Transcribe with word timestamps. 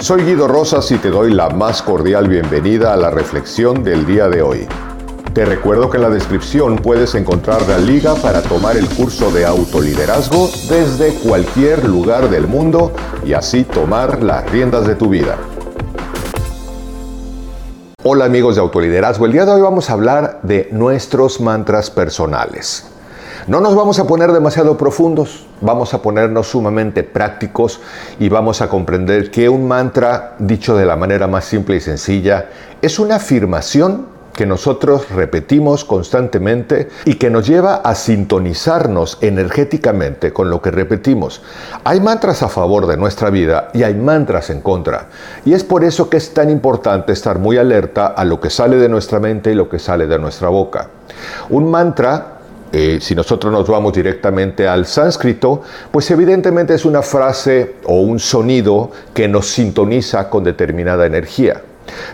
Soy 0.00 0.22
Guido 0.22 0.46
Rosas 0.46 0.92
y 0.92 0.98
te 0.98 1.10
doy 1.10 1.34
la 1.34 1.50
más 1.50 1.82
cordial 1.82 2.28
bienvenida 2.28 2.94
a 2.94 2.96
la 2.96 3.10
reflexión 3.10 3.82
del 3.82 4.06
día 4.06 4.28
de 4.28 4.42
hoy. 4.42 4.68
Te 5.34 5.44
recuerdo 5.44 5.90
que 5.90 5.96
en 5.96 6.04
la 6.04 6.08
descripción 6.08 6.76
puedes 6.76 7.16
encontrar 7.16 7.68
la 7.68 7.78
liga 7.78 8.14
para 8.14 8.40
tomar 8.40 8.76
el 8.76 8.88
curso 8.88 9.32
de 9.32 9.44
autoliderazgo 9.44 10.48
desde 10.68 11.14
cualquier 11.14 11.84
lugar 11.88 12.30
del 12.30 12.46
mundo 12.46 12.92
y 13.26 13.32
así 13.32 13.64
tomar 13.64 14.22
las 14.22 14.48
riendas 14.52 14.86
de 14.86 14.94
tu 14.94 15.08
vida. 15.08 15.36
Hola 18.04 18.24
amigos 18.24 18.54
de 18.54 18.60
autoliderazgo, 18.60 19.26
el 19.26 19.32
día 19.32 19.46
de 19.46 19.50
hoy 19.50 19.60
vamos 19.60 19.90
a 19.90 19.94
hablar 19.94 20.38
de 20.44 20.68
nuestros 20.70 21.40
mantras 21.40 21.90
personales. 21.90 22.86
No 23.48 23.62
nos 23.62 23.74
vamos 23.74 23.98
a 23.98 24.06
poner 24.06 24.30
demasiado 24.32 24.76
profundos, 24.76 25.46
vamos 25.62 25.94
a 25.94 26.02
ponernos 26.02 26.48
sumamente 26.48 27.02
prácticos 27.02 27.80
y 28.20 28.28
vamos 28.28 28.60
a 28.60 28.68
comprender 28.68 29.30
que 29.30 29.48
un 29.48 29.66
mantra, 29.66 30.34
dicho 30.38 30.76
de 30.76 30.84
la 30.84 30.96
manera 30.96 31.26
más 31.28 31.46
simple 31.46 31.76
y 31.76 31.80
sencilla, 31.80 32.50
es 32.82 32.98
una 32.98 33.16
afirmación 33.16 34.18
que 34.34 34.44
nosotros 34.44 35.08
repetimos 35.08 35.86
constantemente 35.86 36.90
y 37.06 37.14
que 37.14 37.30
nos 37.30 37.46
lleva 37.46 37.76
a 37.76 37.94
sintonizarnos 37.94 39.16
energéticamente 39.22 40.30
con 40.30 40.50
lo 40.50 40.60
que 40.60 40.70
repetimos. 40.70 41.40
Hay 41.84 42.02
mantras 42.02 42.42
a 42.42 42.50
favor 42.50 42.86
de 42.86 42.98
nuestra 42.98 43.30
vida 43.30 43.70
y 43.72 43.82
hay 43.82 43.94
mantras 43.94 44.50
en 44.50 44.60
contra. 44.60 45.06
Y 45.46 45.54
es 45.54 45.64
por 45.64 45.84
eso 45.84 46.10
que 46.10 46.18
es 46.18 46.34
tan 46.34 46.50
importante 46.50 47.14
estar 47.14 47.38
muy 47.38 47.56
alerta 47.56 48.08
a 48.08 48.26
lo 48.26 48.42
que 48.42 48.50
sale 48.50 48.76
de 48.76 48.90
nuestra 48.90 49.20
mente 49.20 49.52
y 49.52 49.54
lo 49.54 49.70
que 49.70 49.78
sale 49.78 50.06
de 50.06 50.18
nuestra 50.18 50.50
boca. 50.50 50.90
Un 51.48 51.70
mantra 51.70 52.37
eh, 52.72 52.98
si 53.00 53.14
nosotros 53.14 53.52
nos 53.52 53.66
vamos 53.66 53.92
directamente 53.92 54.68
al 54.68 54.86
sánscrito, 54.86 55.62
pues 55.90 56.10
evidentemente 56.10 56.74
es 56.74 56.84
una 56.84 57.02
frase 57.02 57.76
o 57.84 58.00
un 58.00 58.18
sonido 58.18 58.90
que 59.14 59.28
nos 59.28 59.46
sintoniza 59.46 60.28
con 60.28 60.44
determinada 60.44 61.06
energía. 61.06 61.62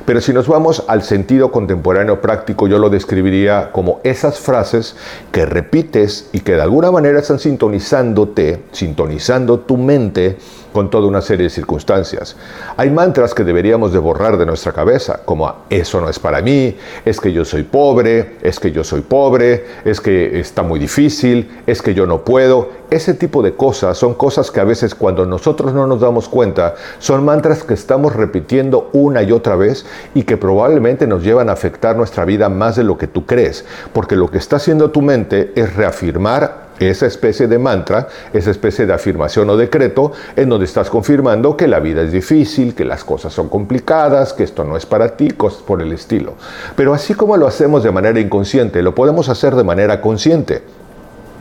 Pero 0.07 0.21
si 0.21 0.33
nos 0.33 0.47
vamos 0.47 0.85
al 0.87 1.03
sentido 1.03 1.51
contemporáneo 1.51 2.21
práctico, 2.21 2.69
yo 2.69 2.79
lo 2.79 2.91
describiría 2.91 3.71
como 3.73 4.01
esas 4.05 4.39
frases 4.39 4.97
que 5.33 5.47
repites 5.47 6.29
y 6.33 6.41
que 6.41 6.55
de 6.55 6.63
alguna 6.63 6.91
manera 6.91 7.19
están 7.19 7.39
sintonizándote, 7.39 8.63
sintonizando 8.73 9.61
tu 9.61 9.77
mente 9.77 10.37
con 10.75 10.91
toda 10.91 11.07
una 11.07 11.23
serie 11.23 11.45
de 11.45 11.51
circunstancias. 11.51 12.35
Hay 12.77 12.91
mantras 12.91 13.33
que 13.33 13.45
deberíamos 13.45 13.93
de 13.93 14.01
borrar 14.01 14.37
de 14.37 14.45
nuestra 14.45 14.73
cabeza, 14.73 15.21
como 15.25 15.55
eso 15.71 16.01
no 16.01 16.09
es 16.09 16.19
para 16.19 16.43
mí, 16.43 16.77
es 17.05 17.21
que 17.21 17.33
yo 17.33 17.45
soy 17.45 17.63
pobre, 17.63 18.39
es 18.43 18.59
que 18.59 18.73
yo 18.73 18.83
soy 18.83 19.03
pobre, 19.03 19.65
es 19.85 20.01
que 20.01 20.41
está 20.41 20.65
muy 20.65 20.81
difícil, 20.81 21.63
es 21.69 21.81
que 21.81 21.95
yo 21.95 22.07
no 22.07 22.25
puedo. 22.25 22.71
Ese 22.91 23.15
tipo 23.15 23.41
de 23.41 23.55
cosas 23.55 23.97
son 23.97 24.15
cosas 24.15 24.51
que 24.51 24.59
a 24.59 24.65
veces 24.65 24.97
cuando 24.97 25.25
nosotros 25.25 25.73
no 25.73 25.87
nos 25.87 26.01
damos 26.01 26.29
cuenta 26.29 26.75
son 26.99 27.25
mantras 27.25 27.63
que 27.63 27.75
estamos 27.75 28.15
repitiendo 28.15 28.91
una 28.93 29.23
y 29.23 29.31
otra 29.31 29.55
vez 29.55 29.87
y 30.13 30.25
que 30.25 30.37
probablemente 30.37 31.07
nos 31.07 31.23
llevan 31.23 31.51
a 31.51 31.53
afectar 31.53 31.97
nuestra 31.97 32.25
vida 32.25 32.49
más 32.49 32.75
de 32.75 32.83
lo 32.83 32.99
que 32.99 33.07
tú 33.07 33.27
crees, 33.27 33.65
porque 33.93 34.17
lo 34.17 34.29
que 34.29 34.39
está 34.39 34.57
haciendo 34.57 34.91
tu 34.91 35.03
mente 35.03 35.53
es 35.55 35.77
reafirmar 35.77 36.64
esa 36.79 37.07
especie 37.07 37.47
de 37.47 37.59
mantra, 37.59 38.09
esa 38.33 38.51
especie 38.51 38.87
de 38.87 38.93
afirmación 38.93 39.49
o 39.51 39.57
decreto 39.57 40.13
en 40.37 40.49
donde 40.49 40.67
estás 40.67 40.91
confirmando 40.91 41.57
que 41.57 41.69
la 41.69 41.81
vida 41.81 42.03
es 42.03 42.13
difícil, 42.13 42.75
que 42.75 42.85
las 42.85 43.05
cosas 43.05 43.33
son 43.33 43.49
complicadas, 43.49 44.33
que 44.33 44.45
esto 44.45 44.65
no 44.65 44.77
es 44.77 44.87
para 44.87 45.17
ti, 45.17 45.31
cosas 45.31 45.63
por 45.63 45.83
el 45.83 45.93
estilo. 45.93 46.35
Pero 46.77 46.95
así 46.95 47.15
como 47.15 47.37
lo 47.37 47.47
hacemos 47.47 47.83
de 47.83 47.91
manera 47.91 48.21
inconsciente, 48.21 48.83
lo 48.83 48.95
podemos 48.95 49.29
hacer 49.29 49.55
de 49.55 49.65
manera 49.65 50.01
consciente. 50.01 50.63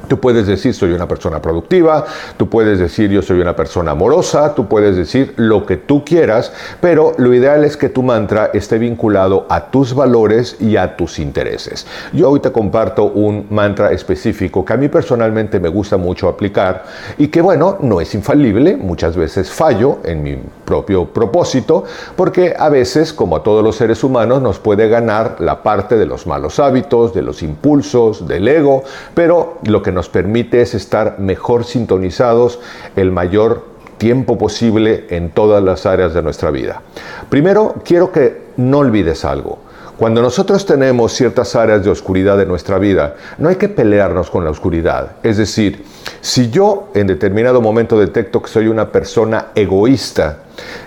Tú 0.08 0.20
puedes 0.20 0.48
decir 0.48 0.74
soy 0.74 0.92
una 0.92 1.08
persona 1.08 1.42
productiva, 1.42 2.06
tú 2.38 2.50
puedes 2.50 2.80
decir 2.80 3.10
yo 3.10 3.22
soy 3.22 3.40
una 3.40 3.56
persona 3.56 3.92
amorosa, 3.92 4.54
tú 4.54 4.68
puedes 4.68 4.96
decir 4.96 5.34
lo 5.38 5.66
que 5.66 5.78
tú 5.78 6.04
quieras, 6.04 6.52
pero 6.82 7.14
lo 7.18 7.34
ideal 7.34 7.64
es 7.64 7.78
que 7.78 7.90
tu 7.90 8.04
mantra 8.04 8.52
esté 8.54 8.78
vinculado 8.78 9.46
a 9.50 9.72
tus 9.72 9.94
valores 9.94 10.58
y 10.60 10.76
a 10.76 10.98
tus 10.98 11.20
intereses. 11.20 11.88
Yo 12.12 12.30
hoy 12.30 12.42
te 12.42 12.52
comparto 12.52 13.06
un 13.06 13.48
mantra 13.50 13.92
específico 13.92 14.66
que 14.66 14.74
a 14.74 14.78
mí 14.78 14.90
personalmente 14.90 15.60
me 15.60 15.70
gusta 15.70 15.98
mucho 15.98 16.28
aplicar 16.28 16.84
y 17.18 17.30
que 17.30 17.42
bueno, 17.42 17.78
no 17.82 18.02
es 18.02 18.14
infalible, 18.14 18.76
muchas 18.76 19.16
veces 19.16 19.50
fallo 19.50 20.00
en 20.04 20.22
mi 20.22 20.38
propio 20.66 21.06
propósito, 21.06 21.86
porque 22.16 22.54
a 22.58 22.70
veces, 22.70 23.14
como 23.14 23.38
a 23.38 23.44
todos 23.44 23.64
los 23.64 23.76
seres 23.76 24.04
humanos, 24.04 24.42
nos 24.42 24.60
puede 24.60 24.90
ganar 24.90 25.38
la 25.40 25.64
parte 25.64 25.96
de 25.96 26.06
los 26.06 26.28
malos 26.28 26.60
hábitos, 26.60 27.14
de 27.14 27.22
los 27.22 27.42
impulsos, 27.44 28.28
del 28.28 28.48
ego, 28.48 28.84
pero 29.14 29.60
lo 29.64 29.82
que 29.82 29.93
nos 29.94 30.10
permite 30.10 30.62
es 30.62 30.74
estar 30.74 31.20
mejor 31.20 31.64
sintonizados 31.64 32.60
el 32.96 33.12
mayor 33.12 33.66
tiempo 33.98 34.38
posible 34.38 35.06
en 35.10 35.30
todas 35.30 35.64
las 35.64 35.86
áreas 35.86 36.14
de 36.14 36.22
nuestra 36.22 36.52
vida. 36.52 36.82
Primero, 37.30 37.76
quiero 37.86 38.12
que 38.12 38.42
no 38.58 38.80
olvides 38.80 39.24
algo. 39.24 39.60
Cuando 39.98 40.22
nosotros 40.22 40.66
tenemos 40.66 41.14
ciertas 41.14 41.56
áreas 41.56 41.84
de 41.84 41.92
oscuridad 41.92 42.42
en 42.42 42.48
nuestra 42.48 42.80
vida, 42.80 43.16
no 43.38 43.48
hay 43.48 43.56
que 43.56 43.70
pelearnos 43.70 44.30
con 44.30 44.44
la 44.44 44.50
oscuridad. 44.50 45.18
Es 45.22 45.38
decir, 45.38 45.86
si 46.20 46.50
yo 46.50 46.90
en 46.96 47.08
determinado 47.08 47.62
momento 47.62 48.00
detecto 48.00 48.42
que 48.42 48.50
soy 48.50 48.68
una 48.68 48.92
persona 48.92 49.48
egoísta, 49.56 50.40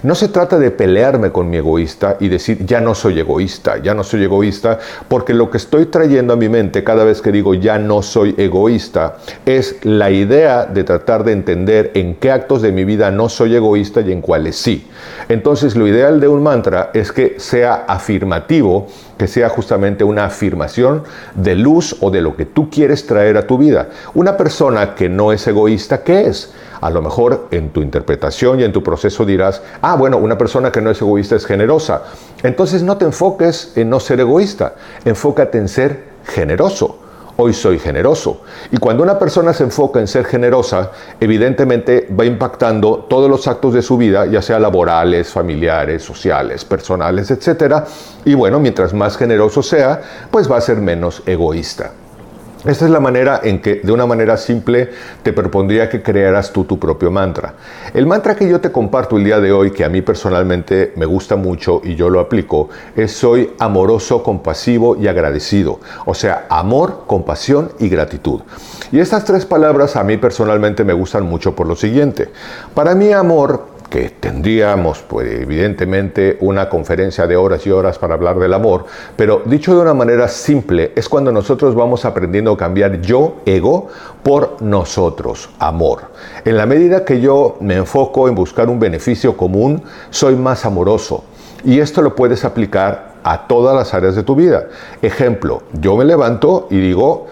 no 0.02 0.14
se 0.14 0.28
trata 0.28 0.58
de 0.58 0.70
pelearme 0.70 1.32
con 1.32 1.50
mi 1.50 1.56
egoísta 1.56 2.16
y 2.20 2.28
decir, 2.28 2.64
ya 2.64 2.80
no 2.80 2.94
soy 2.94 3.18
egoísta, 3.18 3.78
ya 3.78 3.94
no 3.94 4.04
soy 4.04 4.24
egoísta, 4.24 4.78
porque 5.08 5.34
lo 5.34 5.50
que 5.50 5.56
estoy 5.56 5.86
trayendo 5.86 6.32
a 6.32 6.36
mi 6.36 6.48
mente 6.48 6.84
cada 6.84 7.04
vez 7.04 7.20
que 7.20 7.32
digo, 7.32 7.54
ya 7.54 7.78
no 7.78 8.02
soy 8.02 8.34
egoísta, 8.38 9.16
es 9.44 9.76
la 9.84 10.10
idea 10.10 10.66
de 10.66 10.84
tratar 10.84 11.24
de 11.24 11.32
entender 11.32 11.90
en 11.94 12.14
qué 12.14 12.30
actos 12.30 12.62
de 12.62 12.72
mi 12.72 12.84
vida 12.84 13.10
no 13.10 13.28
soy 13.28 13.56
egoísta 13.56 14.00
y 14.00 14.12
en 14.12 14.20
cuáles 14.20 14.56
sí. 14.56 14.86
Entonces, 15.28 15.76
lo 15.76 15.86
ideal 15.86 16.20
de 16.20 16.28
un 16.28 16.42
mantra 16.42 16.90
es 16.94 17.10
que 17.12 17.36
sea 17.38 17.84
afirmativo, 17.88 18.86
que 19.18 19.26
sea 19.26 19.48
justamente 19.48 20.04
una 20.04 20.26
afirmación 20.26 21.02
de 21.34 21.54
luz 21.54 21.96
o 22.00 22.10
de 22.10 22.20
lo 22.20 22.36
que 22.36 22.46
tú 22.46 22.70
quieres 22.70 23.06
traer 23.06 23.36
a 23.36 23.46
tu 23.46 23.58
vida. 23.58 23.88
Una 24.14 24.36
persona 24.36 24.94
que 24.94 25.08
no 25.08 25.32
es 25.32 25.46
egoísta, 25.46 26.02
¿qué 26.02 26.26
es? 26.26 26.52
A 26.86 26.90
lo 26.90 27.02
mejor 27.02 27.48
en 27.50 27.70
tu 27.70 27.82
interpretación 27.82 28.60
y 28.60 28.62
en 28.62 28.72
tu 28.72 28.80
proceso 28.80 29.24
dirás, 29.24 29.60
ah, 29.82 29.96
bueno, 29.96 30.18
una 30.18 30.38
persona 30.38 30.70
que 30.70 30.80
no 30.80 30.88
es 30.88 31.02
egoísta 31.02 31.34
es 31.34 31.44
generosa. 31.44 32.04
Entonces 32.44 32.84
no 32.84 32.96
te 32.96 33.04
enfoques 33.04 33.72
en 33.74 33.90
no 33.90 33.98
ser 33.98 34.20
egoísta, 34.20 34.74
enfócate 35.04 35.58
en 35.58 35.66
ser 35.66 36.04
generoso. 36.24 37.00
Hoy 37.38 37.54
soy 37.54 37.80
generoso. 37.80 38.42
Y 38.70 38.76
cuando 38.76 39.02
una 39.02 39.18
persona 39.18 39.52
se 39.52 39.64
enfoca 39.64 39.98
en 39.98 40.06
ser 40.06 40.26
generosa, 40.26 40.92
evidentemente 41.18 42.06
va 42.16 42.24
impactando 42.24 43.06
todos 43.10 43.28
los 43.28 43.48
actos 43.48 43.74
de 43.74 43.82
su 43.82 43.96
vida, 43.96 44.24
ya 44.26 44.40
sea 44.40 44.60
laborales, 44.60 45.28
familiares, 45.28 46.04
sociales, 46.04 46.64
personales, 46.64 47.32
etc. 47.32 47.82
Y 48.24 48.34
bueno, 48.34 48.60
mientras 48.60 48.94
más 48.94 49.16
generoso 49.16 49.60
sea, 49.60 50.28
pues 50.30 50.48
va 50.48 50.58
a 50.58 50.60
ser 50.60 50.76
menos 50.76 51.24
egoísta. 51.26 51.90
Esta 52.66 52.84
es 52.84 52.90
la 52.90 52.98
manera 52.98 53.40
en 53.44 53.60
que, 53.60 53.76
de 53.76 53.92
una 53.92 54.06
manera 54.06 54.36
simple, 54.36 54.90
te 55.22 55.32
propondría 55.32 55.88
que 55.88 56.02
crearas 56.02 56.52
tú 56.52 56.64
tu 56.64 56.80
propio 56.80 57.12
mantra. 57.12 57.54
El 57.94 58.06
mantra 58.06 58.34
que 58.34 58.48
yo 58.48 58.60
te 58.60 58.72
comparto 58.72 59.16
el 59.16 59.24
día 59.24 59.38
de 59.38 59.52
hoy, 59.52 59.70
que 59.70 59.84
a 59.84 59.88
mí 59.88 60.02
personalmente 60.02 60.92
me 60.96 61.06
gusta 61.06 61.36
mucho 61.36 61.80
y 61.84 61.94
yo 61.94 62.10
lo 62.10 62.18
aplico, 62.18 62.68
es 62.96 63.12
soy 63.12 63.52
amoroso, 63.60 64.24
compasivo 64.24 64.96
y 64.96 65.06
agradecido. 65.06 65.78
O 66.06 66.14
sea, 66.14 66.46
amor, 66.48 67.04
compasión 67.06 67.70
y 67.78 67.88
gratitud. 67.88 68.40
Y 68.90 68.98
estas 68.98 69.24
tres 69.24 69.46
palabras 69.46 69.94
a 69.94 70.02
mí 70.02 70.16
personalmente 70.16 70.82
me 70.82 70.92
gustan 70.92 71.24
mucho 71.24 71.54
por 71.54 71.68
lo 71.68 71.76
siguiente. 71.76 72.30
Para 72.74 72.96
mí 72.96 73.12
amor 73.12 73.75
que 73.88 74.10
tendríamos, 74.10 75.00
pues 75.00 75.40
evidentemente, 75.40 76.36
una 76.40 76.68
conferencia 76.68 77.26
de 77.26 77.36
horas 77.36 77.66
y 77.66 77.70
horas 77.70 77.98
para 77.98 78.14
hablar 78.14 78.38
del 78.38 78.54
amor, 78.54 78.86
pero 79.16 79.42
dicho 79.44 79.74
de 79.74 79.82
una 79.82 79.94
manera 79.94 80.28
simple, 80.28 80.92
es 80.96 81.08
cuando 81.08 81.32
nosotros 81.32 81.74
vamos 81.74 82.04
aprendiendo 82.04 82.52
a 82.52 82.56
cambiar 82.56 83.00
yo, 83.00 83.36
ego, 83.46 83.88
por 84.22 84.60
nosotros, 84.60 85.50
amor. 85.58 86.02
En 86.44 86.56
la 86.56 86.66
medida 86.66 87.04
que 87.04 87.20
yo 87.20 87.56
me 87.60 87.74
enfoco 87.76 88.28
en 88.28 88.34
buscar 88.34 88.68
un 88.68 88.80
beneficio 88.80 89.36
común, 89.36 89.82
soy 90.10 90.36
más 90.36 90.64
amoroso. 90.64 91.24
Y 91.64 91.80
esto 91.80 92.02
lo 92.02 92.14
puedes 92.14 92.44
aplicar 92.44 93.16
a 93.24 93.48
todas 93.48 93.74
las 93.74 93.92
áreas 93.92 94.14
de 94.14 94.22
tu 94.22 94.36
vida. 94.36 94.68
Ejemplo, 95.02 95.62
yo 95.72 95.96
me 95.96 96.04
levanto 96.04 96.68
y 96.70 96.78
digo, 96.78 97.26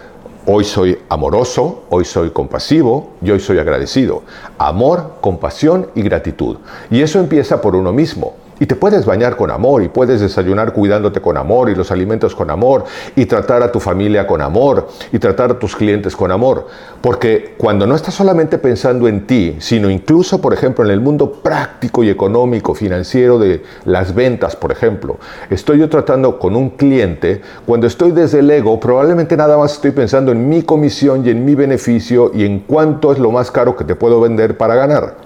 Hoy 0.46 0.64
soy 0.64 0.99
amoroso, 1.08 1.85
hoy 1.88 2.05
soy 2.05 2.29
compasivo 2.29 3.12
y 3.23 3.31
hoy 3.31 3.41
soy 3.41 3.58
agradecido. 3.58 4.25
Amor, 4.58 5.14
compasión 5.23 5.88
y 5.94 6.02
gratitud. 6.02 6.58
Y 6.91 7.00
eso 7.00 7.19
empieza 7.19 7.62
por 7.62 7.75
uno 7.75 7.94
mismo. 7.94 8.35
Y 8.61 8.67
te 8.67 8.77
puedes 8.77 9.05
bañar 9.05 9.37
con 9.37 9.51
amor 9.51 9.83
y 9.83 9.89
puedes 9.89 10.21
desayunar 10.21 10.73
cuidándote 10.73 11.21
con 11.21 11.37
amor 11.37 11.71
y 11.71 11.75
los 11.75 11.91
alimentos 11.91 12.35
con 12.35 12.51
amor 12.51 12.85
y 13.17 13.27
tratar 13.27 13.62
a 13.62 13.73
tu 13.73 13.81
familia 13.81 14.27
con 14.27 14.41
amor 14.41 14.89
y 15.12 15.19
tratar 15.19 15.51
a 15.51 15.59
tus 15.59 15.75
clientes 15.75 16.15
con 16.15 16.31
amor. 16.31 16.67
Porque 17.01 17.55
cuando 17.59 17.87
no 17.87 17.95
estás 17.95 18.15
solamente 18.15 18.59
pensando 18.59 19.09
en 19.09 19.27
ti, 19.27 19.56
sino 19.59 19.91
incluso, 19.91 20.41
por 20.41 20.53
ejemplo, 20.53 20.85
en 20.85 20.91
el 20.91 21.01
mundo 21.01 21.33
práctico 21.33 22.05
y 22.05 22.11
económico, 22.11 22.75
financiero 22.75 23.39
de 23.39 23.62
las 23.85 24.15
ventas, 24.15 24.56
por 24.56 24.73
ejemplo, 24.73 25.19
estoy 25.51 25.81
yo 25.81 25.89
tratando 25.89 26.39
con 26.39 26.56
un 26.56 26.71
cliente, 26.71 27.41
cuando 27.67 27.87
estoy 27.87 28.12
desde 28.12 28.39
el 28.39 28.51
ego, 28.51 28.79
probablemente 28.79 29.37
nada 29.37 29.56
más 29.59 29.75
estoy 29.75 29.91
pensando 29.91 30.33
en 30.33 30.49
mi 30.49 30.62
comisión 30.62 31.27
y 31.27 31.31
en 31.31 31.45
mi 31.45 31.55
beneficio 31.55 32.31
y 32.35 32.45
en 32.45 32.61
cuánto 32.61 33.12
es 33.12 33.19
lo 33.19 33.31
más 33.31 33.51
caro 33.51 33.77
que 33.77 33.85
te 33.85 33.95
puedo 33.95 34.21
vender 34.21 34.56
para 34.56 34.75
ganar. 34.75 35.24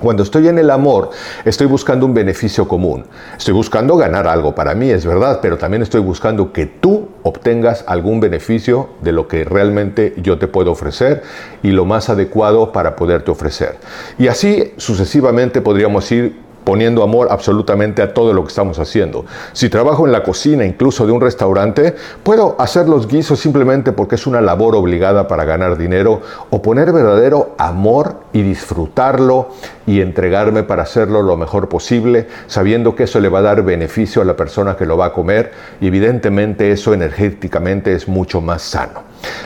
Cuando 0.00 0.22
estoy 0.22 0.48
en 0.48 0.58
el 0.58 0.70
amor, 0.70 1.10
estoy 1.44 1.66
buscando 1.66 2.06
un 2.06 2.14
beneficio 2.14 2.66
común. 2.66 3.04
Estoy 3.36 3.52
buscando 3.52 3.96
ganar 3.96 4.26
algo 4.26 4.54
para 4.54 4.74
mí, 4.74 4.90
es 4.90 5.04
verdad, 5.04 5.40
pero 5.42 5.58
también 5.58 5.82
estoy 5.82 6.00
buscando 6.00 6.52
que 6.52 6.66
tú 6.66 7.08
obtengas 7.22 7.84
algún 7.86 8.18
beneficio 8.18 8.88
de 9.02 9.12
lo 9.12 9.28
que 9.28 9.44
realmente 9.44 10.14
yo 10.16 10.38
te 10.38 10.48
puedo 10.48 10.72
ofrecer 10.72 11.22
y 11.62 11.70
lo 11.70 11.84
más 11.84 12.08
adecuado 12.08 12.72
para 12.72 12.96
poderte 12.96 13.30
ofrecer. 13.30 13.76
Y 14.18 14.28
así 14.28 14.72
sucesivamente 14.78 15.60
podríamos 15.60 16.10
ir 16.10 16.49
poniendo 16.64 17.02
amor 17.02 17.28
absolutamente 17.30 18.02
a 18.02 18.12
todo 18.14 18.32
lo 18.32 18.42
que 18.42 18.48
estamos 18.48 18.78
haciendo. 18.78 19.24
Si 19.52 19.68
trabajo 19.68 20.06
en 20.06 20.12
la 20.12 20.22
cocina, 20.22 20.64
incluso 20.64 21.06
de 21.06 21.12
un 21.12 21.20
restaurante, 21.20 21.94
puedo 22.22 22.56
hacer 22.58 22.88
los 22.88 23.08
guisos 23.08 23.40
simplemente 23.40 23.92
porque 23.92 24.16
es 24.16 24.26
una 24.26 24.40
labor 24.40 24.76
obligada 24.76 25.28
para 25.28 25.44
ganar 25.44 25.78
dinero 25.78 26.20
o 26.50 26.62
poner 26.62 26.92
verdadero 26.92 27.54
amor 27.58 28.16
y 28.32 28.42
disfrutarlo 28.42 29.48
y 29.86 30.00
entregarme 30.00 30.62
para 30.62 30.82
hacerlo 30.82 31.22
lo 31.22 31.36
mejor 31.36 31.68
posible, 31.68 32.28
sabiendo 32.46 32.94
que 32.94 33.04
eso 33.04 33.20
le 33.20 33.28
va 33.28 33.40
a 33.40 33.42
dar 33.42 33.62
beneficio 33.62 34.22
a 34.22 34.24
la 34.24 34.36
persona 34.36 34.76
que 34.76 34.86
lo 34.86 34.96
va 34.96 35.06
a 35.06 35.12
comer 35.12 35.52
y 35.80 35.88
evidentemente 35.88 36.70
eso 36.70 36.94
energéticamente 36.94 37.92
es 37.94 38.06
mucho 38.06 38.40
más 38.40 38.62
sano. 38.62 39.02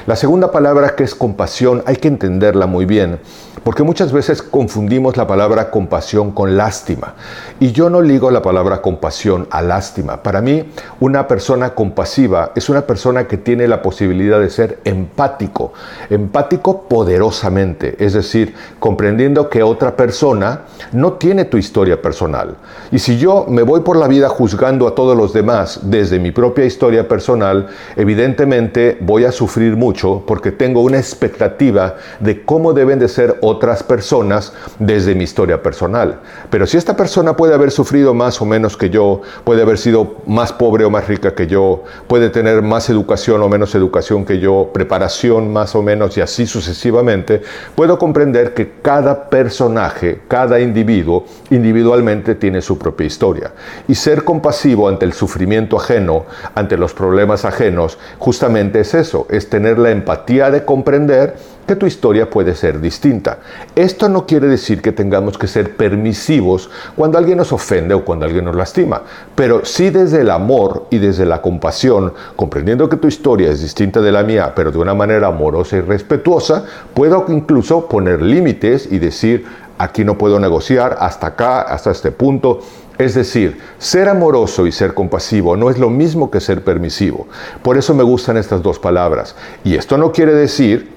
La 0.06 0.16
segunda 0.16 0.50
palabra 0.52 0.94
que 0.94 1.04
es 1.04 1.14
compasión 1.14 1.82
hay 1.86 1.96
que 1.96 2.08
entenderla 2.08 2.66
muy 2.66 2.84
bien, 2.84 3.18
porque 3.64 3.82
muchas 3.82 4.12
veces 4.12 4.42
confundimos 4.42 5.16
la 5.16 5.26
palabra 5.26 5.70
compasión 5.70 6.32
con 6.32 6.56
lástima. 6.56 7.14
Y 7.58 7.72
yo 7.72 7.88
no 7.88 8.02
ligo 8.02 8.30
la 8.30 8.42
palabra 8.42 8.82
compasión 8.82 9.48
a 9.50 9.62
lástima. 9.62 10.22
Para 10.22 10.42
mí, 10.42 10.70
una 11.00 11.26
persona 11.26 11.74
compasiva 11.74 12.52
es 12.54 12.68
una 12.68 12.82
persona 12.82 13.26
que 13.26 13.38
tiene 13.38 13.66
la 13.66 13.80
posibilidad 13.80 14.38
de 14.38 14.50
ser 14.50 14.80
empático, 14.84 15.72
empático 16.10 16.82
poderosamente, 16.82 17.96
es 17.98 18.12
decir, 18.12 18.54
comprendiendo 18.78 19.48
que 19.48 19.62
otra 19.62 19.96
persona 19.96 20.60
no 20.92 21.14
tiene 21.14 21.46
tu 21.46 21.56
historia 21.56 22.02
personal. 22.02 22.56
Y 22.92 22.98
si 22.98 23.18
yo 23.18 23.46
me 23.48 23.62
voy 23.62 23.80
por 23.80 23.96
la 23.96 24.08
vida 24.08 24.28
juzgando 24.28 24.86
a 24.86 24.94
todos 24.94 25.16
los 25.16 25.32
demás 25.32 25.80
desde 25.84 26.18
mi 26.18 26.32
propia 26.32 26.66
historia 26.66 27.08
personal, 27.08 27.68
evidentemente 27.96 28.98
voy 29.00 29.24
a 29.24 29.32
sufrir 29.32 29.76
mucho 29.76 30.22
porque 30.26 30.52
tengo 30.52 30.82
una 30.82 30.98
expectativa 30.98 31.96
de 32.20 32.44
cómo 32.44 32.74
deben 32.74 32.98
de 32.98 33.08
ser 33.08 33.38
otras 33.54 33.82
personas 33.82 34.52
desde 34.78 35.14
mi 35.14 35.24
historia 35.24 35.62
personal. 35.62 36.20
Pero 36.50 36.66
si 36.66 36.76
esta 36.76 36.96
persona 36.96 37.36
puede 37.36 37.54
haber 37.54 37.70
sufrido 37.70 38.14
más 38.14 38.40
o 38.40 38.44
menos 38.44 38.76
que 38.76 38.90
yo, 38.90 39.22
puede 39.44 39.62
haber 39.62 39.78
sido 39.78 40.16
más 40.26 40.52
pobre 40.52 40.84
o 40.84 40.90
más 40.90 41.06
rica 41.06 41.34
que 41.34 41.46
yo, 41.46 41.84
puede 42.06 42.30
tener 42.30 42.62
más 42.62 42.90
educación 42.90 43.42
o 43.42 43.48
menos 43.48 43.74
educación 43.74 44.24
que 44.24 44.38
yo, 44.38 44.70
preparación 44.72 45.52
más 45.52 45.74
o 45.74 45.82
menos 45.82 46.16
y 46.16 46.20
así 46.20 46.46
sucesivamente, 46.46 47.42
puedo 47.74 47.98
comprender 47.98 48.54
que 48.54 48.72
cada 48.82 49.30
personaje, 49.30 50.20
cada 50.28 50.60
individuo, 50.60 51.24
individualmente 51.50 52.34
tiene 52.34 52.60
su 52.60 52.78
propia 52.78 53.06
historia. 53.06 53.52
Y 53.88 53.94
ser 53.94 54.24
compasivo 54.24 54.88
ante 54.88 55.04
el 55.04 55.12
sufrimiento 55.12 55.76
ajeno, 55.76 56.24
ante 56.54 56.76
los 56.76 56.92
problemas 56.92 57.44
ajenos, 57.44 57.98
justamente 58.18 58.80
es 58.80 58.94
eso, 58.94 59.26
es 59.30 59.48
tener 59.48 59.78
la 59.78 59.90
empatía 59.90 60.50
de 60.50 60.64
comprender 60.64 61.36
que 61.66 61.76
tu 61.76 61.86
historia 61.86 62.28
puede 62.28 62.54
ser 62.54 62.80
distinta. 62.80 63.38
Esto 63.74 64.08
no 64.08 64.26
quiere 64.26 64.48
decir 64.48 64.82
que 64.82 64.92
tengamos 64.92 65.38
que 65.38 65.46
ser 65.46 65.76
permisivos 65.76 66.70
cuando 66.96 67.18
alguien 67.18 67.38
nos 67.38 67.52
ofende 67.52 67.94
o 67.94 68.04
cuando 68.04 68.26
alguien 68.26 68.44
nos 68.44 68.56
lastima, 68.56 69.02
pero 69.34 69.64
sí 69.64 69.90
desde 69.90 70.20
el 70.20 70.30
amor 70.30 70.86
y 70.90 70.98
desde 70.98 71.26
la 71.26 71.40
compasión, 71.40 72.12
comprendiendo 72.36 72.88
que 72.88 72.96
tu 72.96 73.08
historia 73.08 73.50
es 73.50 73.62
distinta 73.62 74.00
de 74.00 74.12
la 74.12 74.22
mía, 74.22 74.52
pero 74.54 74.70
de 74.70 74.78
una 74.78 74.94
manera 74.94 75.28
amorosa 75.28 75.76
y 75.76 75.80
respetuosa, 75.80 76.64
puedo 76.92 77.24
incluso 77.28 77.86
poner 77.88 78.22
límites 78.22 78.88
y 78.90 78.98
decir, 78.98 79.46
aquí 79.78 80.04
no 80.04 80.18
puedo 80.18 80.38
negociar, 80.38 80.96
hasta 81.00 81.28
acá, 81.28 81.62
hasta 81.62 81.90
este 81.90 82.12
punto. 82.12 82.60
Es 82.96 83.14
decir, 83.14 83.58
ser 83.78 84.08
amoroso 84.08 84.66
y 84.66 84.72
ser 84.72 84.94
compasivo 84.94 85.56
no 85.56 85.68
es 85.68 85.78
lo 85.78 85.90
mismo 85.90 86.30
que 86.30 86.40
ser 86.40 86.62
permisivo. 86.62 87.26
Por 87.62 87.76
eso 87.76 87.92
me 87.92 88.04
gustan 88.04 88.36
estas 88.36 88.62
dos 88.62 88.78
palabras. 88.78 89.34
Y 89.64 89.74
esto 89.74 89.98
no 89.98 90.12
quiere 90.12 90.32
decir 90.32 90.93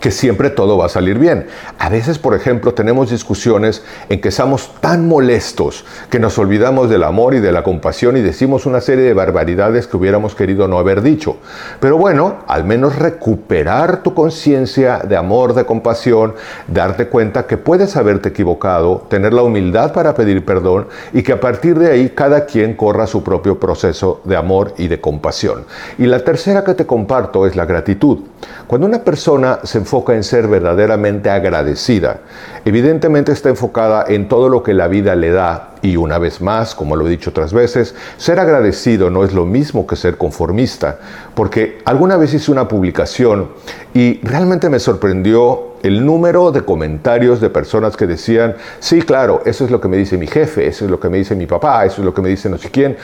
que 0.00 0.10
siempre 0.10 0.50
todo 0.50 0.78
va 0.78 0.86
a 0.86 0.88
salir 0.88 1.18
bien. 1.18 1.46
A 1.78 1.88
veces, 1.88 2.18
por 2.18 2.34
ejemplo, 2.34 2.74
tenemos 2.74 3.10
discusiones 3.10 3.82
en 4.08 4.20
que 4.20 4.28
estamos 4.28 4.72
tan 4.80 5.08
molestos 5.08 5.84
que 6.10 6.18
nos 6.18 6.38
olvidamos 6.38 6.90
del 6.90 7.04
amor 7.04 7.34
y 7.34 7.40
de 7.40 7.52
la 7.52 7.62
compasión 7.62 8.16
y 8.16 8.20
decimos 8.20 8.66
una 8.66 8.80
serie 8.80 9.04
de 9.04 9.14
barbaridades 9.14 9.86
que 9.86 9.96
hubiéramos 9.96 10.34
querido 10.34 10.68
no 10.68 10.78
haber 10.78 11.02
dicho. 11.02 11.36
Pero 11.80 11.96
bueno, 11.96 12.38
al 12.46 12.64
menos 12.64 12.96
recuperar 12.96 14.02
tu 14.02 14.14
conciencia 14.14 14.98
de 14.98 15.16
amor, 15.16 15.54
de 15.54 15.64
compasión, 15.64 16.34
darte 16.66 17.08
cuenta 17.08 17.46
que 17.46 17.56
puedes 17.56 17.96
haberte 17.96 18.30
equivocado, 18.30 19.06
tener 19.08 19.32
la 19.32 19.42
humildad 19.42 19.92
para 19.92 20.14
pedir 20.14 20.44
perdón 20.44 20.88
y 21.12 21.22
que 21.22 21.32
a 21.32 21.40
partir 21.40 21.78
de 21.78 21.90
ahí 21.90 22.10
cada 22.10 22.46
quien 22.46 22.74
corra 22.74 23.06
su 23.06 23.22
propio 23.22 23.58
proceso 23.58 24.20
de 24.24 24.36
amor 24.36 24.74
y 24.78 24.88
de 24.88 25.00
compasión. 25.00 25.64
Y 25.98 26.06
la 26.06 26.20
tercera 26.20 26.64
que 26.64 26.74
te 26.74 26.86
comparto 26.86 27.46
es 27.46 27.56
la 27.56 27.64
gratitud. 27.64 28.20
Cuando 28.66 28.86
una 28.86 29.02
persona 29.02 29.60
se 29.64 29.78
enfoca 29.88 30.14
en 30.14 30.22
ser 30.22 30.48
verdaderamente 30.48 31.30
agradecida. 31.30 32.18
Evidentemente 32.66 33.32
está 33.32 33.48
enfocada 33.48 34.04
en 34.06 34.28
todo 34.28 34.50
lo 34.50 34.62
que 34.62 34.74
la 34.74 34.86
vida 34.86 35.16
le 35.16 35.30
da 35.30 35.70
y 35.82 35.96
una 35.96 36.18
vez 36.18 36.40
más, 36.40 36.74
como 36.74 36.96
lo 36.96 37.06
he 37.06 37.10
dicho 37.10 37.30
otras 37.30 37.52
veces, 37.52 37.94
ser 38.16 38.40
agradecido 38.40 39.10
no 39.10 39.24
es 39.24 39.32
lo 39.32 39.44
mismo 39.44 39.86
que 39.86 39.96
ser 39.96 40.16
conformista, 40.16 40.98
porque 41.34 41.78
alguna 41.84 42.16
vez 42.16 42.34
hice 42.34 42.50
una 42.50 42.68
publicación 42.68 43.48
y 43.94 44.20
realmente 44.22 44.68
me 44.68 44.78
sorprendió 44.78 45.68
el 45.82 46.04
número 46.04 46.50
de 46.50 46.62
comentarios 46.62 47.40
de 47.40 47.50
personas 47.50 47.96
que 47.96 48.06
decían, 48.06 48.56
sí, 48.80 49.02
claro, 49.02 49.42
eso 49.44 49.64
es 49.64 49.70
lo 49.70 49.80
que 49.80 49.88
me 49.88 49.96
dice 49.96 50.18
mi 50.18 50.26
jefe, 50.26 50.66
eso 50.66 50.84
es 50.84 50.90
lo 50.90 50.98
que 50.98 51.08
me 51.08 51.18
dice 51.18 51.34
mi 51.34 51.46
papá, 51.46 51.84
eso 51.84 52.00
es 52.00 52.04
lo 52.04 52.14
que 52.14 52.22
me 52.22 52.28
dice 52.28 52.48
no 52.48 52.58
sé 52.58 52.70
quién. 52.70 52.96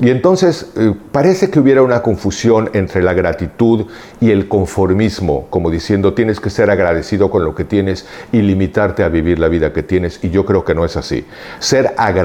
Y 0.00 0.08
entonces 0.08 0.70
eh, 0.76 0.94
parece 1.12 1.50
que 1.50 1.60
hubiera 1.60 1.82
una 1.82 2.00
confusión 2.02 2.70
entre 2.72 3.02
la 3.02 3.12
gratitud 3.12 3.86
y 4.20 4.30
el 4.30 4.48
conformismo, 4.48 5.46
como 5.50 5.70
diciendo 5.70 6.14
tienes 6.14 6.40
que 6.40 6.48
ser 6.48 6.70
agradecido 6.70 7.30
con 7.30 7.44
lo 7.44 7.54
que 7.54 7.64
tienes 7.64 8.06
y 8.32 8.40
limitarte 8.40 9.02
a 9.02 9.08
vivir 9.08 9.38
la 9.38 9.48
vida 9.48 9.72
que 9.72 9.82
tienes. 9.82 10.20
Y 10.22 10.30
yo 10.30 10.46
creo 10.46 10.64
que 10.64 10.74
no 10.74 10.86
es 10.86 10.96
así. 10.96 11.26
Ser 11.58 11.94
agradecido 11.98 12.19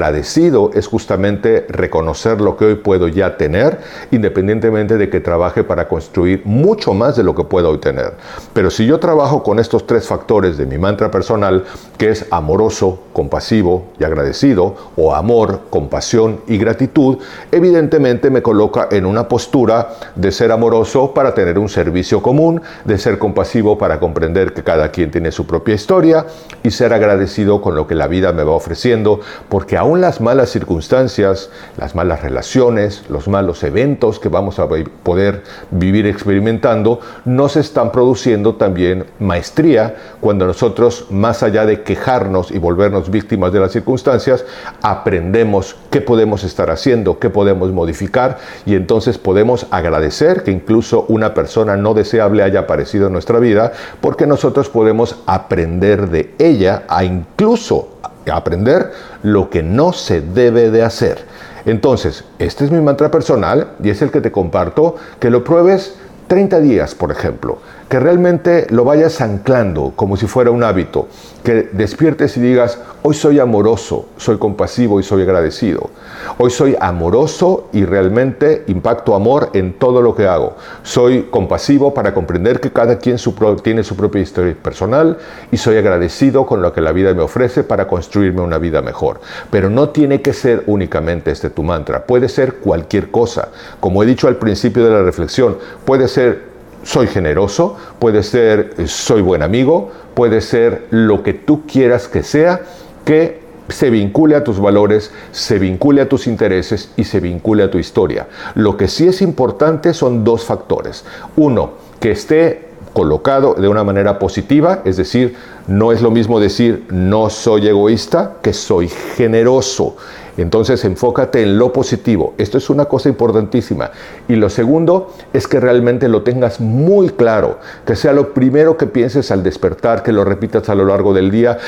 es 0.74 0.86
justamente 0.86 1.66
reconocer 1.68 2.40
lo 2.40 2.56
que 2.56 2.66
hoy 2.66 2.74
puedo 2.76 3.08
ya 3.08 3.36
tener, 3.36 3.80
independientemente 4.10 4.96
de 4.98 5.08
que 5.08 5.20
trabaje 5.20 5.64
para 5.64 5.88
construir 5.88 6.42
mucho 6.44 6.94
más 6.94 7.16
de 7.16 7.22
lo 7.22 7.34
que 7.34 7.44
puedo 7.44 7.70
hoy 7.70 7.78
tener. 7.78 8.14
Pero 8.52 8.70
si 8.70 8.86
yo 8.86 8.98
trabajo 8.98 9.42
con 9.42 9.58
estos 9.58 9.86
tres 9.86 10.06
factores 10.06 10.56
de 10.56 10.66
mi 10.66 10.78
mantra 10.78 11.10
personal, 11.10 11.64
que 11.98 12.10
es 12.10 12.26
amoroso, 12.30 13.00
compasivo 13.12 13.86
y 13.98 14.04
agradecido, 14.04 14.74
o 14.96 15.14
amor, 15.14 15.62
compasión 15.70 16.40
y 16.46 16.58
gratitud, 16.58 17.18
evidentemente 17.50 18.30
me 18.30 18.42
coloca 18.42 18.88
en 18.90 19.06
una 19.06 19.28
postura 19.28 19.90
de 20.14 20.30
ser 20.30 20.52
amoroso 20.52 21.14
para 21.14 21.34
tener 21.34 21.58
un 21.58 21.68
servicio 21.68 22.22
común, 22.22 22.60
de 22.84 22.98
ser 22.98 23.18
compasivo 23.18 23.78
para 23.78 23.98
comprender 23.98 24.52
que 24.52 24.62
cada 24.62 24.90
quien 24.90 25.10
tiene 25.10 25.32
su 25.32 25.46
propia 25.46 25.74
historia 25.74 26.26
y 26.62 26.70
ser 26.70 26.92
agradecido 26.92 27.60
con 27.60 27.74
lo 27.74 27.86
que 27.86 27.94
la 27.94 28.08
vida 28.08 28.32
me 28.32 28.44
va 28.44 28.52
ofreciendo, 28.52 29.20
porque 29.48 29.76
aún 29.86 30.00
las 30.00 30.20
malas 30.20 30.50
circunstancias, 30.50 31.48
las 31.78 31.94
malas 31.94 32.20
relaciones, 32.20 33.04
los 33.08 33.28
malos 33.28 33.62
eventos 33.62 34.18
que 34.18 34.28
vamos 34.28 34.58
a 34.58 34.66
poder 35.04 35.44
vivir 35.70 36.08
experimentando, 36.08 36.98
nos 37.24 37.54
están 37.56 37.92
produciendo 37.92 38.56
también 38.56 39.06
maestría 39.20 39.94
cuando 40.20 40.44
nosotros, 40.44 41.06
más 41.10 41.44
allá 41.44 41.64
de 41.66 41.82
quejarnos 41.82 42.50
y 42.50 42.58
volvernos 42.58 43.10
víctimas 43.10 43.52
de 43.52 43.60
las 43.60 43.70
circunstancias, 43.70 44.44
aprendemos 44.82 45.76
qué 45.92 46.00
podemos 46.00 46.42
estar 46.42 46.68
haciendo, 46.68 47.20
qué 47.20 47.30
podemos 47.30 47.70
modificar 47.70 48.38
y 48.66 48.74
entonces 48.74 49.18
podemos 49.18 49.68
agradecer 49.70 50.42
que 50.42 50.50
incluso 50.50 51.06
una 51.08 51.32
persona 51.32 51.76
no 51.76 51.94
deseable 51.94 52.42
haya 52.42 52.60
aparecido 52.60 53.06
en 53.06 53.12
nuestra 53.12 53.38
vida 53.38 53.70
porque 54.00 54.26
nosotros 54.26 54.68
podemos 54.68 55.22
aprender 55.26 56.10
de 56.10 56.34
ella 56.40 56.82
a 56.88 57.04
incluso 57.04 57.95
aprender 58.30 58.92
lo 59.22 59.50
que 59.50 59.62
no 59.62 59.92
se 59.92 60.20
debe 60.20 60.70
de 60.70 60.82
hacer. 60.82 61.24
Entonces, 61.64 62.24
este 62.38 62.64
es 62.64 62.70
mi 62.70 62.80
mantra 62.80 63.10
personal 63.10 63.72
y 63.82 63.90
es 63.90 64.02
el 64.02 64.10
que 64.10 64.20
te 64.20 64.30
comparto, 64.30 64.96
que 65.18 65.30
lo 65.30 65.42
pruebes 65.42 65.96
30 66.28 66.60
días, 66.60 66.94
por 66.94 67.10
ejemplo 67.10 67.58
que 67.88 68.00
realmente 68.00 68.66
lo 68.70 68.84
vayas 68.84 69.20
anclando 69.20 69.92
como 69.94 70.16
si 70.16 70.26
fuera 70.26 70.50
un 70.50 70.64
hábito, 70.64 71.08
que 71.44 71.68
despiertes 71.72 72.36
y 72.36 72.40
digas, 72.40 72.78
hoy 73.08 73.14
soy 73.14 73.38
amoroso, 73.38 74.08
soy 74.16 74.36
compasivo 74.36 74.98
y 74.98 75.04
soy 75.04 75.22
agradecido. 75.22 75.90
Hoy 76.38 76.50
soy 76.50 76.76
amoroso 76.80 77.68
y 77.72 77.84
realmente 77.84 78.64
impacto 78.66 79.14
amor 79.14 79.50
en 79.52 79.74
todo 79.74 80.02
lo 80.02 80.16
que 80.16 80.26
hago. 80.26 80.56
Soy 80.82 81.28
compasivo 81.30 81.94
para 81.94 82.12
comprender 82.12 82.58
que 82.58 82.72
cada 82.72 82.98
quien 82.98 83.16
tiene 83.62 83.84
su 83.84 83.96
propia 83.96 84.20
historia 84.20 84.56
personal 84.60 85.18
y 85.52 85.56
soy 85.56 85.76
agradecido 85.76 86.46
con 86.46 86.62
lo 86.62 86.72
que 86.72 86.80
la 86.80 86.90
vida 86.90 87.14
me 87.14 87.22
ofrece 87.22 87.62
para 87.62 87.86
construirme 87.86 88.40
una 88.40 88.58
vida 88.58 88.82
mejor. 88.82 89.20
Pero 89.52 89.70
no 89.70 89.90
tiene 89.90 90.20
que 90.20 90.32
ser 90.32 90.64
únicamente 90.66 91.30
este 91.30 91.50
tu 91.50 91.62
mantra, 91.62 92.06
puede 92.06 92.28
ser 92.28 92.54
cualquier 92.54 93.12
cosa. 93.12 93.50
Como 93.78 94.02
he 94.02 94.06
dicho 94.06 94.26
al 94.26 94.34
principio 94.34 94.84
de 94.84 94.90
la 94.90 95.04
reflexión, 95.04 95.58
puede 95.84 96.08
ser 96.08 96.56
soy 96.82 97.06
generoso, 97.06 97.76
puede 98.00 98.24
ser 98.24 98.74
soy 98.86 99.20
buen 99.20 99.42
amigo, 99.42 99.92
puede 100.14 100.40
ser 100.40 100.86
lo 100.90 101.22
que 101.22 101.34
tú 101.34 101.66
quieras 101.66 102.08
que 102.08 102.22
sea, 102.22 102.62
que 103.06 103.40
se 103.68 103.88
vincule 103.88 104.34
a 104.36 104.44
tus 104.44 104.60
valores, 104.60 105.12
se 105.32 105.58
vincule 105.58 106.02
a 106.02 106.08
tus 106.08 106.26
intereses 106.26 106.90
y 106.96 107.04
se 107.04 107.20
vincule 107.20 107.62
a 107.62 107.70
tu 107.70 107.78
historia. 107.78 108.26
Lo 108.54 108.76
que 108.76 108.88
sí 108.88 109.08
es 109.08 109.22
importante 109.22 109.94
son 109.94 110.24
dos 110.24 110.44
factores. 110.44 111.04
Uno, 111.36 111.70
que 112.00 112.10
esté 112.10 112.66
colocado 112.92 113.54
de 113.54 113.68
una 113.68 113.84
manera 113.84 114.18
positiva, 114.18 114.80
es 114.84 114.96
decir, 114.96 115.36
no 115.66 115.92
es 115.92 116.02
lo 116.02 116.10
mismo 116.10 116.40
decir 116.40 116.86
no 116.90 117.30
soy 117.30 117.68
egoísta 117.68 118.36
que 118.42 118.52
soy 118.52 118.88
generoso. 118.88 119.96
Entonces 120.38 120.84
enfócate 120.84 121.42
en 121.42 121.58
lo 121.58 121.72
positivo. 121.72 122.34
Esto 122.36 122.58
es 122.58 122.68
una 122.68 122.86
cosa 122.86 123.08
importantísima. 123.08 123.90
Y 124.28 124.36
lo 124.36 124.50
segundo 124.50 125.14
es 125.32 125.46
que 125.46 125.60
realmente 125.60 126.08
lo 126.08 126.22
tengas 126.22 126.60
muy 126.60 127.10
claro, 127.10 127.58
que 127.86 127.96
sea 127.96 128.12
lo 128.12 128.34
primero 128.34 128.76
que 128.76 128.86
pienses 128.86 129.30
al 129.30 129.42
despertar, 129.42 130.02
que 130.02 130.12
lo 130.12 130.24
repitas 130.24 130.68
a 130.68 130.74
lo 130.74 130.84
largo 130.84 131.14
del 131.14 131.30
día. 131.30 131.58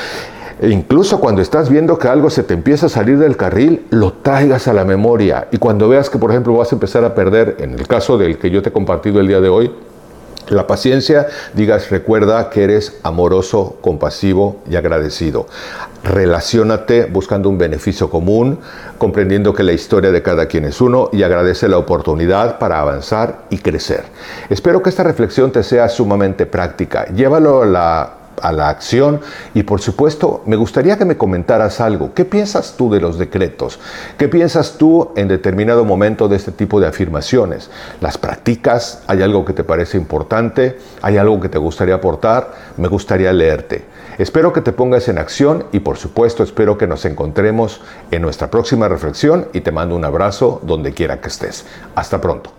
E 0.59 0.69
incluso 0.69 1.19
cuando 1.19 1.41
estás 1.41 1.69
viendo 1.69 1.97
que 1.97 2.07
algo 2.09 2.29
se 2.29 2.43
te 2.43 2.53
empieza 2.53 2.87
a 2.87 2.89
salir 2.89 3.17
del 3.17 3.37
carril, 3.37 3.85
lo 3.91 4.13
traigas 4.13 4.67
a 4.67 4.73
la 4.73 4.83
memoria. 4.83 5.47
Y 5.51 5.57
cuando 5.57 5.87
veas 5.87 6.09
que, 6.09 6.17
por 6.17 6.31
ejemplo, 6.31 6.57
vas 6.57 6.71
a 6.71 6.75
empezar 6.75 7.05
a 7.05 7.15
perder, 7.15 7.57
en 7.59 7.73
el 7.73 7.87
caso 7.87 8.17
del 8.17 8.37
que 8.37 8.49
yo 8.49 8.61
te 8.61 8.69
he 8.69 8.73
compartido 8.73 9.21
el 9.21 9.27
día 9.27 9.39
de 9.39 9.49
hoy, 9.49 9.71
la 10.49 10.65
paciencia, 10.65 11.27
digas, 11.53 11.91
recuerda 11.91 12.49
que 12.49 12.63
eres 12.63 12.97
amoroso, 13.03 13.77
compasivo 13.81 14.57
y 14.69 14.75
agradecido. 14.75 15.45
Relaciónate 16.03 17.05
buscando 17.05 17.49
un 17.49 17.57
beneficio 17.57 18.09
común, 18.09 18.59
comprendiendo 18.97 19.53
que 19.53 19.63
la 19.63 19.73
historia 19.73 20.11
de 20.11 20.23
cada 20.23 20.47
quien 20.47 20.65
es 20.65 20.81
uno 20.81 21.09
y 21.13 21.21
agradece 21.21 21.67
la 21.67 21.77
oportunidad 21.77 22.57
para 22.57 22.79
avanzar 22.79 23.43
y 23.51 23.59
crecer. 23.59 24.05
Espero 24.49 24.81
que 24.81 24.89
esta 24.89 25.03
reflexión 25.03 25.51
te 25.51 25.61
sea 25.61 25.87
sumamente 25.87 26.47
práctica. 26.47 27.05
Llévalo 27.13 27.61
a 27.61 27.65
la 27.65 28.18
a 28.41 28.51
la 28.51 28.69
acción 28.69 29.21
y 29.53 29.63
por 29.63 29.81
supuesto 29.81 30.43
me 30.45 30.55
gustaría 30.55 30.97
que 30.97 31.05
me 31.05 31.17
comentaras 31.17 31.81
algo. 31.81 32.13
¿Qué 32.13 32.25
piensas 32.25 32.75
tú 32.77 32.89
de 32.89 33.01
los 33.01 33.17
decretos? 33.17 33.79
¿Qué 34.17 34.27
piensas 34.27 34.77
tú 34.77 35.11
en 35.15 35.27
determinado 35.27 35.85
momento 35.85 36.27
de 36.27 36.35
este 36.35 36.51
tipo 36.51 36.79
de 36.79 36.87
afirmaciones? 36.87 37.69
¿Las 38.01 38.17
practicas? 38.17 39.03
¿Hay 39.07 39.21
algo 39.21 39.45
que 39.45 39.53
te 39.53 39.63
parece 39.63 39.97
importante? 39.97 40.79
¿Hay 41.01 41.17
algo 41.17 41.39
que 41.39 41.49
te 41.49 41.57
gustaría 41.57 41.95
aportar? 41.95 42.53
Me 42.77 42.87
gustaría 42.87 43.33
leerte. 43.33 43.85
Espero 44.17 44.51
que 44.51 44.61
te 44.61 44.73
pongas 44.73 45.07
en 45.07 45.17
acción 45.17 45.65
y 45.71 45.79
por 45.79 45.97
supuesto 45.97 46.43
espero 46.43 46.77
que 46.77 46.87
nos 46.87 47.05
encontremos 47.05 47.81
en 48.11 48.21
nuestra 48.21 48.51
próxima 48.51 48.89
reflexión 48.89 49.47
y 49.53 49.61
te 49.61 49.71
mando 49.71 49.95
un 49.95 50.03
abrazo 50.03 50.59
donde 50.63 50.93
quiera 50.93 51.21
que 51.21 51.29
estés. 51.29 51.65
Hasta 51.95 52.19
pronto. 52.19 52.58